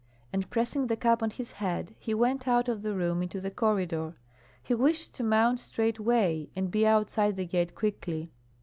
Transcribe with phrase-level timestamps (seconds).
[0.33, 3.51] And pressing the cap on his head, he went out of the room into the
[3.51, 4.15] corridor.
[4.63, 8.31] He wished to mount straightway and be outside the gate quickly.